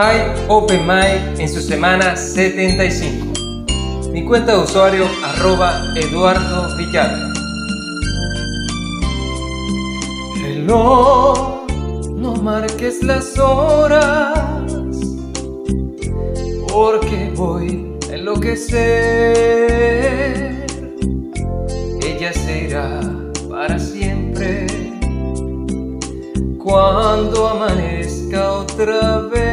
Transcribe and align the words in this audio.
High 0.00 0.46
Open 0.46 0.86
Mic 0.86 1.40
en 1.40 1.48
su 1.48 1.60
semana 1.60 2.14
75. 2.14 3.32
Mi 4.12 4.24
cuenta 4.24 4.52
de 4.52 4.62
usuario 4.62 5.04
arroba 5.24 5.92
Eduardo 5.96 6.76
Villar. 6.76 7.10
Reloj, 10.40 11.66
no 12.14 12.34
marques 12.36 13.02
las 13.02 13.36
horas, 13.40 14.38
porque 16.72 17.32
voy 17.34 17.98
a 18.08 18.14
enloquecer. 18.14 18.78
Ella 22.06 22.32
será 22.32 23.00
para 23.50 23.76
siempre 23.80 24.68
cuando 26.56 27.48
amanezca 27.48 28.52
otra 28.52 29.22
vez. 29.22 29.47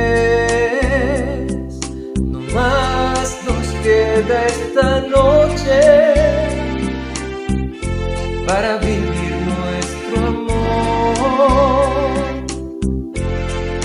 Queda 4.16 4.46
esta 4.46 5.02
noche 5.02 5.82
para 8.48 8.78
vivir 8.78 9.34
nuestro 9.52 10.16
amor. 10.28 11.90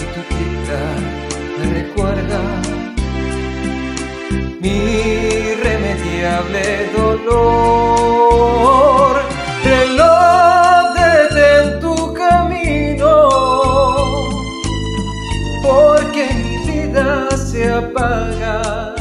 Y 0.00 0.04
tu 0.14 0.20
tita 0.34 0.82
me 1.56 1.64
recuerda 1.80 2.40
mi 4.60 4.76
irremediable 5.50 6.66
dolor. 6.96 8.32
Reloj, 9.64 10.82
detén 10.96 11.66
tu 11.80 11.94
camino, 12.14 13.12
porque 15.62 16.22
mi 16.34 16.54
vida 16.70 17.08
se 17.36 17.60
apaga. 17.68 18.99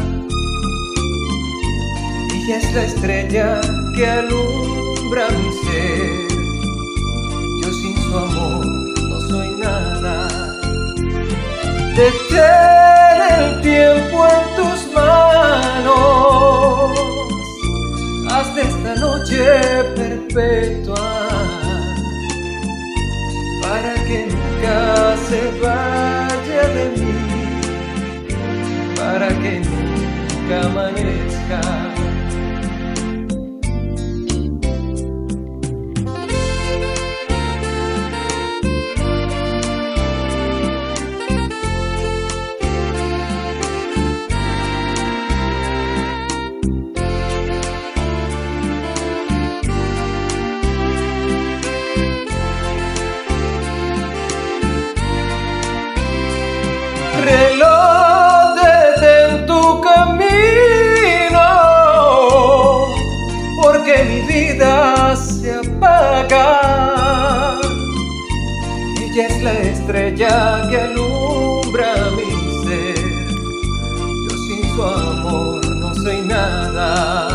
Ella 2.50 2.58
es 2.58 2.74
la 2.74 2.84
estrella 2.84 3.62
que 3.96 4.08
alumbra 4.08 5.28
mi 5.30 5.54
ser. 5.54 6.28
Yo 7.62 7.72
sin 7.72 7.96
su 7.96 8.18
amor 8.18 8.66
no 9.08 9.22
soy 9.22 9.50
nada. 9.50 10.28
Detén 11.96 13.22
el 13.38 13.62
tiempo 13.62 14.28
en 14.28 14.56
tus 14.56 14.89
estrella 70.20 70.68
que 70.70 70.78
alumbra 70.78 72.12
mi 72.16 72.32
ser. 72.64 73.00
Yo 74.30 74.38
sin 74.38 74.62
su 74.76 74.84
amor 74.84 75.66
no 75.76 75.96
soy 75.96 76.22
nada. 76.22 77.30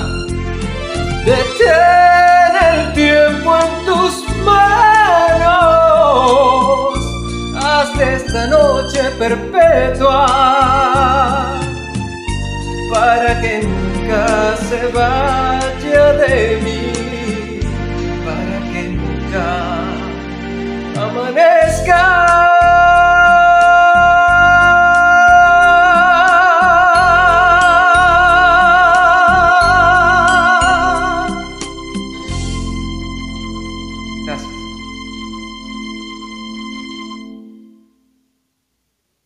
Detén 1.25 2.55
el 2.73 2.93
tiempo 2.93 3.57
en 3.57 3.85
tus 3.87 4.25
manos. 4.45 5.65
Haz 7.57 7.97
de 7.97 8.15
esta 8.17 8.47
noche 8.49 9.01
perpetua 9.19 10.27
para 12.93 13.41
que 13.41 13.63
nunca 13.63 14.57
se 14.69 14.87
vaya 14.89 16.13
de 16.13 16.61
mí, 16.63 16.93